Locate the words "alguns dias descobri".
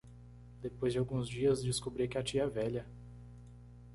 0.97-2.07